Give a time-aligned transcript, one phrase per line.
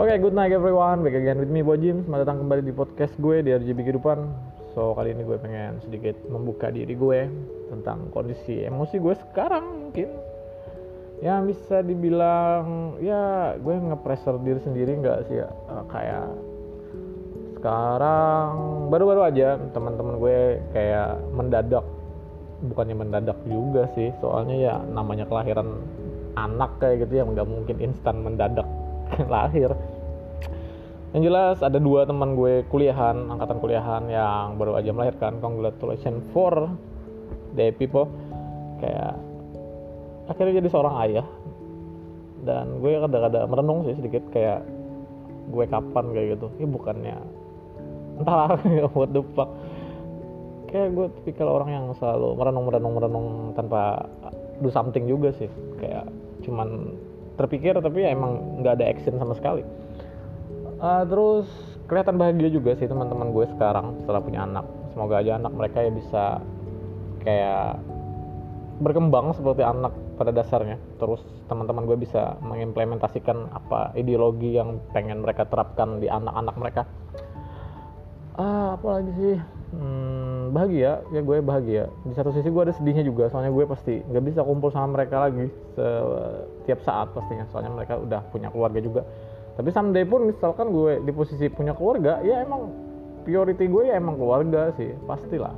[0.00, 1.04] Oke, good night everyone.
[1.04, 2.00] Back again with me, Bo Jim.
[2.08, 4.32] Selamat datang kembali di podcast gue di RGB Kehidupan.
[4.72, 7.28] So, kali ini gue pengen sedikit membuka diri gue
[7.68, 10.08] tentang kondisi emosi gue sekarang mungkin.
[11.20, 15.52] Ya, bisa dibilang, ya gue nge-pressure diri sendiri nggak sih ya.
[15.52, 16.32] Eh, kayak
[17.60, 21.84] sekarang baru-baru aja teman-teman gue kayak mendadak
[22.72, 25.76] bukannya mendadak juga sih soalnya ya namanya kelahiran
[26.40, 28.64] anak kayak gitu ya nggak mungkin instan mendadak
[29.32, 29.76] lahir
[31.10, 35.42] yang jelas ada dua teman gue kuliahan angkatan kuliahan yang baru aja melahirkan.
[35.42, 36.70] Congratulations for
[37.58, 38.06] the people.
[38.78, 39.18] Kayak
[40.30, 41.26] akhirnya jadi seorang ayah.
[42.46, 44.62] Dan gue kadang-kadang merenung sih sedikit kayak
[45.50, 46.46] gue kapan kayak gitu.
[46.62, 47.16] Ini bukannya
[48.22, 48.54] entahlah
[48.94, 49.50] what the fuck.
[50.70, 53.26] Kayak gue tipikal orang yang selalu merenung merenung merenung
[53.58, 54.06] tanpa
[54.62, 55.50] do something juga sih.
[55.82, 56.06] Kayak
[56.46, 56.94] cuman
[57.34, 59.66] terpikir tapi ya emang nggak ada action sama sekali
[60.80, 61.46] uh, terus
[61.86, 64.66] kelihatan bahagia juga sih teman-teman gue sekarang setelah punya anak.
[64.90, 66.24] Semoga aja anak mereka ya bisa
[67.22, 67.78] kayak
[68.80, 70.80] berkembang seperti anak pada dasarnya.
[70.96, 76.82] Terus teman-teman gue bisa mengimplementasikan apa ideologi yang pengen mereka terapkan di anak-anak mereka.
[78.40, 79.36] Ah apa lagi sih?
[79.70, 81.04] Hmm, bahagia.
[81.10, 81.84] Ya gue bahagia.
[82.08, 85.28] Di satu sisi gue ada sedihnya juga soalnya gue pasti nggak bisa kumpul sama mereka
[85.28, 87.44] lagi setiap saat pastinya.
[87.50, 89.02] Soalnya mereka udah punya keluarga juga
[89.60, 92.72] tapi someday pun misalkan gue di posisi punya keluarga ya emang
[93.28, 95.52] priority gue ya emang keluarga sih pastilah.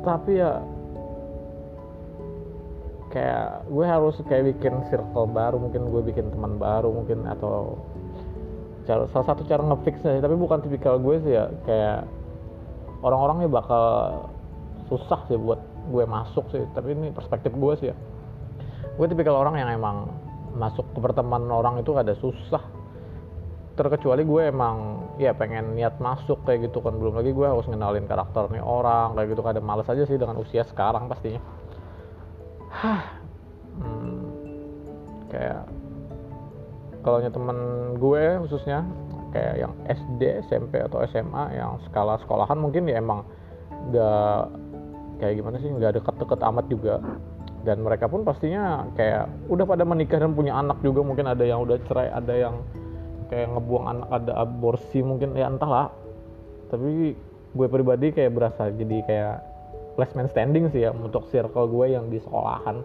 [0.00, 0.64] Tapi ya
[3.12, 7.76] kayak gue harus kayak bikin circle baru mungkin gue bikin teman baru mungkin atau
[8.88, 12.08] cara salah satu cara ngefixnya tapi bukan tipikal gue sih ya kayak
[13.04, 13.84] orang-orangnya bakal
[14.88, 15.60] susah sih buat
[15.92, 16.64] gue masuk sih.
[16.72, 17.96] Tapi ini perspektif gue sih ya.
[18.96, 20.08] Gue tipikal orang yang emang
[20.54, 22.62] masuk ke pertemanan orang itu ada susah.
[23.74, 26.94] Terkecuali gue emang ya pengen niat masuk kayak gitu kan.
[26.94, 29.40] Belum lagi gue harus ngenalin karakternya orang kayak gitu.
[29.42, 31.42] Kan ada males aja sih dengan usia sekarang pastinya.
[32.70, 33.02] Hah,
[33.82, 34.22] hmm,
[35.30, 35.62] kayak
[37.02, 37.58] kalau temen
[38.00, 38.86] gue khususnya
[39.34, 43.26] kayak yang SD, SMP atau SMA yang skala sekolahan mungkin ya emang
[43.90, 44.42] nggak
[45.18, 47.02] kayak gimana sih nggak deket-deket amat juga
[47.64, 51.64] dan mereka pun pastinya kayak udah pada menikah dan punya anak juga mungkin ada yang
[51.64, 52.54] udah cerai ada yang
[53.32, 55.88] kayak ngebuang anak ada aborsi mungkin ya entahlah
[56.68, 57.16] tapi
[57.54, 59.36] gue pribadi kayak berasa jadi kayak
[59.96, 62.84] last man standing sih ya untuk circle gue yang di sekolahan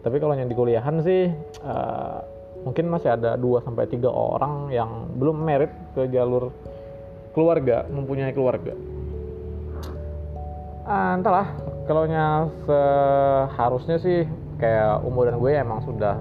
[0.00, 1.28] tapi kalau yang di kuliahan sih
[1.66, 2.20] uh,
[2.64, 6.52] mungkin masih ada 2 sampai tiga orang yang belum merit ke jalur
[7.32, 8.74] keluarga, mempunyai keluarga.
[10.90, 11.46] Ah, entahlah,
[11.86, 12.02] kalau
[12.66, 14.26] seharusnya sih
[14.58, 16.18] kayak umuran gue emang sudah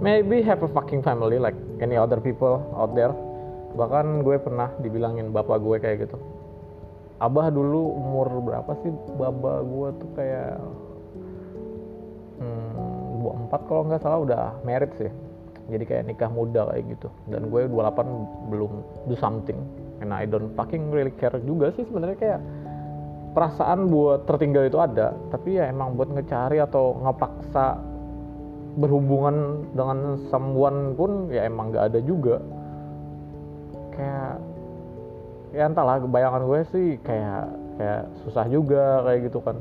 [0.00, 1.52] maybe have a fucking family like
[1.84, 3.12] any other people out there.
[3.76, 6.16] Bahkan gue pernah dibilangin bapak gue kayak gitu.
[7.20, 10.56] Abah dulu umur berapa sih baba gue tuh kayak
[12.40, 13.20] hmm,
[13.52, 15.12] 24 kalau nggak salah udah merit sih
[15.68, 18.72] jadi kayak nikah muda kayak gitu dan gue 28 belum
[19.06, 19.60] do something
[20.00, 22.40] and I don't fucking really care juga sih sebenarnya kayak
[23.30, 27.78] perasaan buat tertinggal itu ada tapi ya emang buat ngecari atau ngepaksa
[28.78, 32.38] berhubungan dengan someone pun ya emang gak ada juga.
[33.94, 34.32] Kayak
[35.50, 39.58] ya entahlah bayangan gue sih kayak kayak susah juga kayak gitu kan.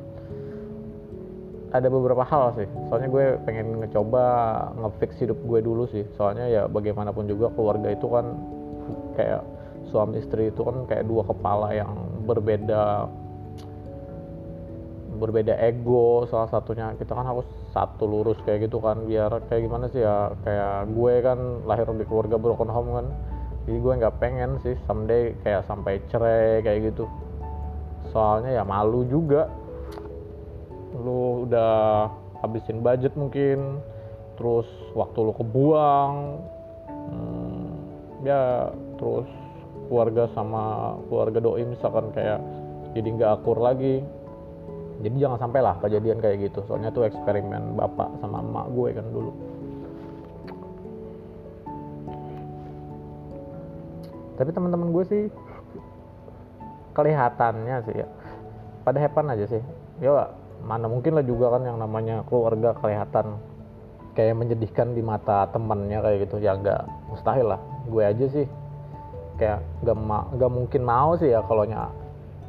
[1.70, 4.26] Ada beberapa hal sih soalnya gue pengen ngecoba
[4.82, 6.06] ngefix hidup gue dulu sih.
[6.18, 8.26] Soalnya ya bagaimanapun juga keluarga itu kan
[9.18, 9.42] kayak
[9.90, 11.90] suami istri itu kan kayak dua kepala yang
[12.30, 13.10] berbeda
[15.20, 16.96] berbeda ego salah satunya.
[16.96, 21.14] Kita kan harus satu lurus kayak gitu kan biar kayak gimana sih ya kayak gue
[21.20, 23.08] kan lahir di keluarga broken home kan.
[23.68, 27.06] Jadi gue nggak pengen sih someday kayak sampai cerai kayak gitu.
[28.16, 29.52] Soalnya ya malu juga.
[30.96, 32.08] Lu udah
[32.40, 33.84] habisin budget mungkin
[34.40, 36.14] terus waktu lu kebuang
[36.88, 37.68] hmm,
[38.24, 39.28] ya terus
[39.92, 42.40] keluarga sama keluarga doi misalkan kayak
[42.96, 44.00] jadi nggak akur lagi
[45.00, 46.60] jadi jangan sampai lah kejadian kayak gitu.
[46.68, 49.32] Soalnya tuh eksperimen bapak sama emak gue kan dulu.
[54.36, 55.24] Tapi teman-teman gue sih
[56.96, 58.08] kelihatannya sih ya
[58.84, 59.64] pada hepan aja sih.
[60.04, 63.40] Ya mana mungkin lah juga kan yang namanya keluarga kelihatan
[64.20, 66.44] kayak menyedihkan di mata temannya kayak gitu.
[66.44, 67.62] Ya nggak mustahil lah.
[67.88, 68.48] Gue aja sih
[69.40, 71.64] kayak nggak ma nggak mungkin mau sih ya kalau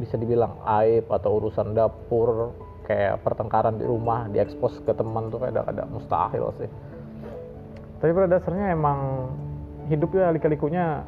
[0.01, 2.57] bisa dibilang aib atau urusan dapur
[2.89, 6.71] kayak pertengkaran di rumah diekspos ke teman tuh kayak ada mustahil sih.
[8.01, 9.31] Tapi pada dasarnya emang
[9.93, 11.05] hidup ya lika-likunya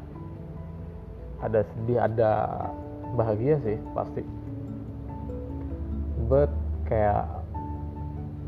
[1.41, 2.31] ada sedih ada
[3.17, 4.23] bahagia sih pasti.
[6.29, 6.53] But
[6.87, 7.27] kayak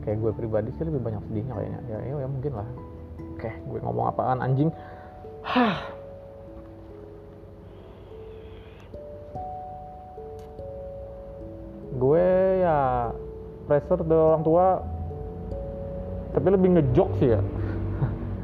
[0.05, 1.81] kayak gue pribadi sih lebih banyak sedihnya kayaknya.
[1.89, 2.69] Ya ya, ya mungkin lah.
[3.35, 4.71] Oke gue ngomong apaan anjing
[13.65, 14.67] pressure dari orang tua
[16.35, 17.41] tapi lebih ngejok sih ya.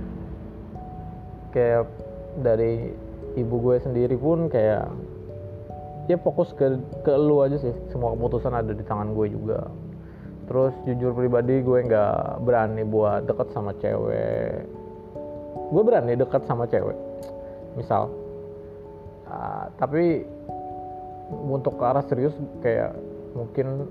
[1.54, 1.90] Kayak
[2.38, 2.94] dari
[3.34, 4.86] ibu gue sendiri pun kayak
[6.06, 7.74] ya fokus ke ke lu aja sih.
[7.90, 9.66] Semua keputusan ada di tangan gue juga.
[10.46, 14.66] Terus jujur pribadi gue nggak berani buat deket sama cewek.
[15.74, 16.98] Gue berani deket sama cewek
[17.74, 18.10] misal.
[19.30, 20.26] Uh, tapi
[21.30, 22.94] untuk ke arah serius kayak
[23.38, 23.86] mungkin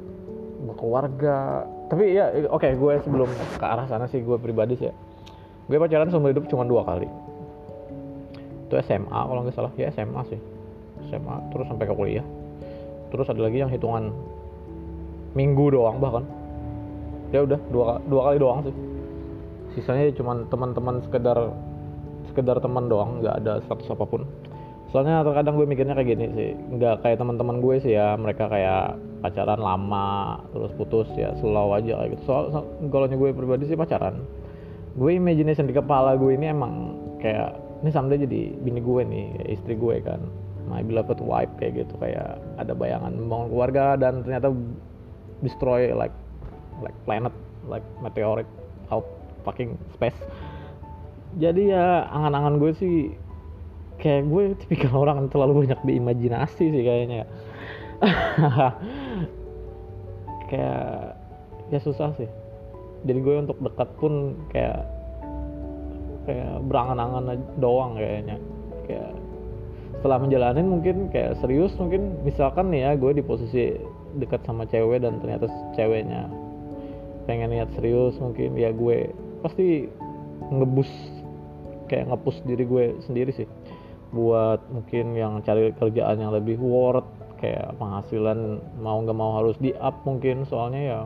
[0.59, 4.95] berkeluarga tapi ya oke okay, gue sebelum ke arah sana sih gue pribadi sih ya.
[5.65, 7.09] Gue pacaran seumur hidup cuma dua kali.
[8.69, 9.73] Itu SMA kalau nggak salah.
[9.73, 10.37] Ya SMA sih.
[11.09, 12.25] SMA terus sampai ke kuliah.
[13.09, 14.13] Terus ada lagi yang hitungan
[15.33, 16.29] minggu doang bahkan.
[17.33, 18.75] Ya udah dua dua kali doang sih.
[19.73, 21.53] Sisanya cuma teman-teman sekedar
[22.29, 24.29] sekedar teman doang nggak ada status apa pun
[24.89, 26.49] soalnya terkadang gue mikirnya kayak gini sih.
[26.57, 28.17] Nggak kayak teman-teman gue sih ya.
[28.17, 32.23] Mereka kayak pacaran lama terus putus ya slow aja kayak gitu.
[32.25, 34.25] Soal, soal kalau gue pribadi sih pacaran.
[34.97, 37.53] Gue imagination di kepala gue ini emang kayak
[37.85, 40.19] ini someday jadi bini gue nih istri gue kan.
[40.69, 44.53] My beloved wife kayak gitu kayak ada bayangan membangun keluarga dan ternyata
[45.41, 46.13] destroy like
[46.81, 47.33] like planet
[47.65, 48.49] like meteorit
[48.89, 49.05] out
[49.45, 50.17] fucking space.
[51.37, 52.95] Jadi ya angan-angan gue sih
[53.99, 57.27] kayak gue tipikal orang yang terlalu banyak diimajinasi sih kayaknya.
[60.49, 61.19] Kayak
[61.69, 62.25] ya susah sih.
[63.05, 64.81] Jadi gue untuk dekat pun kayak
[66.25, 68.41] kayak berangan-angan doang kayaknya.
[68.89, 69.13] Kayak
[69.99, 73.77] setelah menjalanin mungkin kayak serius mungkin misalkan nih ya gue di posisi
[74.15, 76.31] dekat sama cewek dan ternyata ceweknya
[77.27, 79.11] pengen niat serius mungkin ya gue
[79.43, 79.91] pasti
[80.49, 80.89] ngebus
[81.91, 83.45] kayak ngepus diri gue sendiri sih
[84.09, 87.05] buat mungkin yang cari kerjaan yang lebih worth
[87.37, 90.43] kayak penghasilan mau nggak mau harus di up mungkin.
[90.49, 90.99] Soalnya ya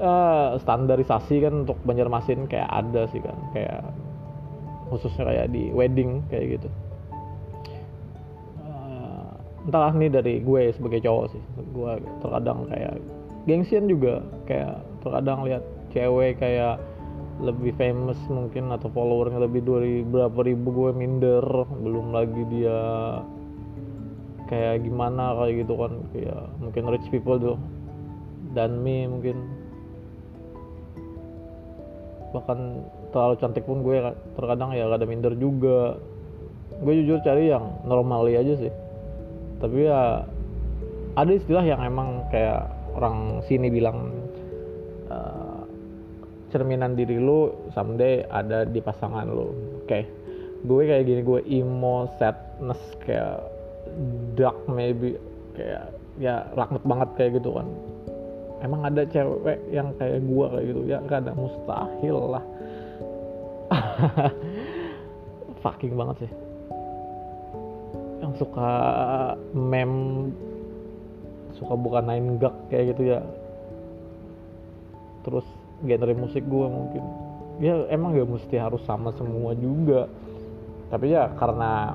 [0.00, 3.36] uh, standarisasi kan untuk Banjarmasin kayak ada sih kan.
[3.56, 3.82] Kayak
[4.88, 6.68] khususnya kayak di wedding kayak gitu.
[9.68, 11.42] Entahlah nih dari gue sebagai cowok sih.
[11.76, 13.04] Gue terkadang kayak
[13.44, 14.24] gengsian juga.
[14.48, 15.60] Kayak terkadang lihat
[15.92, 16.80] cewek kayak
[17.38, 21.44] lebih famous mungkin atau followernya lebih dari berapa ribu gue minder.
[21.82, 22.78] Belum lagi dia
[24.50, 25.92] kayak gimana kayak gitu kan.
[26.10, 27.58] Kayak mungkin rich people tuh.
[28.52, 29.36] Dan me mungkin.
[32.34, 32.58] Bahkan
[33.14, 34.02] terlalu cantik pun gue
[34.34, 35.96] terkadang ya ada minder juga.
[36.82, 38.72] Gue jujur cari yang normal aja sih.
[39.58, 40.26] Tapi ya
[41.18, 44.10] ada istilah yang emang kayak orang sini bilang
[45.10, 45.47] uh,
[46.48, 49.52] cerminan diri lu someday ada di pasangan lu.
[49.84, 49.88] Oke.
[49.88, 50.04] Okay.
[50.58, 53.46] gue kayak gini gue emo sadness kayak
[54.34, 55.14] dark maybe
[55.54, 57.68] kayak ya rakmet banget kayak gitu kan.
[58.58, 60.80] Emang ada cewek yang kayak gue kayak gitu?
[60.90, 61.32] Ya gak ada.
[61.38, 62.44] Mustahil lah.
[65.62, 66.32] Fucking banget sih.
[68.18, 68.70] Yang suka
[69.54, 69.94] mem
[71.54, 73.22] suka bukan nine gag kayak gitu ya.
[75.22, 75.46] Terus
[75.84, 77.04] genre musik gue mungkin.
[77.58, 80.06] Ya emang gak mesti harus sama semua juga.
[80.88, 81.94] Tapi ya karena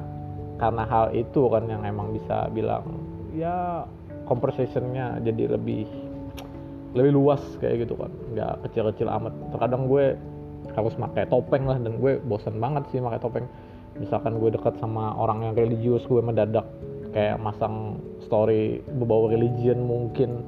[0.61, 2.85] karena hal itu kan yang emang bisa bilang
[3.33, 3.83] ya
[4.29, 5.89] conversationnya jadi lebih
[6.93, 8.11] lebih luas kayak gitu kan.
[8.37, 9.33] Nggak kecil-kecil amat.
[9.49, 10.13] Terkadang gue
[10.71, 13.45] harus pakai topeng lah dan gue bosan banget sih pakai topeng.
[13.97, 16.65] Misalkan gue dekat sama orang yang religius gue mendadak
[17.13, 20.45] kayak masang story berbau religion mungkin.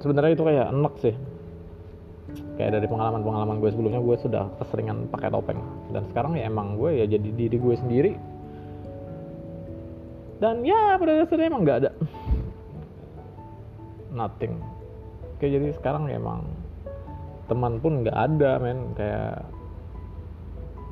[0.00, 1.14] Sebenarnya itu kayak enak sih
[2.60, 5.60] kayak dari pengalaman-pengalaman gue sebelumnya gue sudah keseringan pakai topeng.
[5.90, 8.12] Dan sekarang ya emang gue ya jadi diri gue sendiri.
[10.40, 11.90] Dan ya pada dasarnya emang nggak ada.
[14.12, 14.60] Nothing.
[15.40, 16.44] Kayak jadi sekarang ya emang
[17.48, 18.92] teman pun nggak ada men.
[18.96, 19.48] Kayak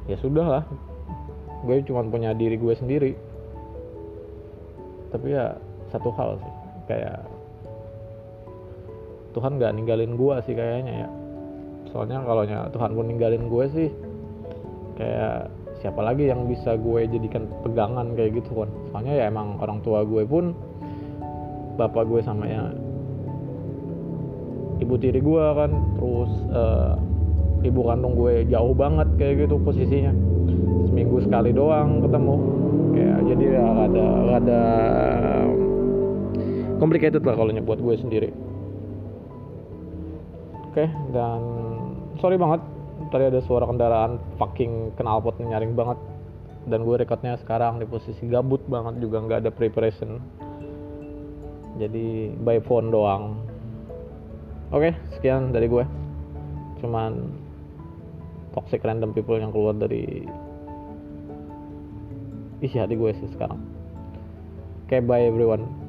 [0.08, 0.64] ya sudah lah.
[1.64, 3.12] Gue cuma punya diri gue sendiri.
[5.12, 5.56] Tapi ya
[5.88, 6.54] satu hal sih
[6.88, 7.20] kayak
[9.36, 11.08] Tuhan gak ninggalin gue sih kayaknya ya
[11.90, 13.88] soalnya kalau Tuhan pun ninggalin gue sih
[14.98, 19.78] kayak siapa lagi yang bisa gue jadikan pegangan kayak gitu kan soalnya ya emang orang
[19.86, 20.52] tua gue pun
[21.78, 22.74] bapak gue sama ya
[24.82, 26.98] ibu tiri gue kan terus uh,
[27.62, 30.14] ibu kandung gue jauh banget kayak gitu posisinya.
[30.90, 32.36] Seminggu sekali doang ketemu
[32.94, 34.06] kayak jadi ya ada
[34.40, 34.60] ada
[36.78, 38.30] complicated lah kalau buat gue sendiri
[40.68, 40.84] oke
[41.16, 41.40] dan
[42.20, 42.60] sorry banget
[43.08, 45.98] tadi ada suara kendaraan fucking knalpot nyaring banget.
[46.68, 50.20] Dan gue recordnya sekarang di posisi gabut banget juga nggak ada preparation.
[51.80, 53.40] Jadi by phone doang.
[54.74, 55.84] Oke sekian dari gue
[56.78, 57.32] cuman
[58.52, 60.28] toxic random people yang keluar dari
[62.60, 63.62] isi hati gue sih sekarang.
[64.84, 65.87] Oke okay, bye everyone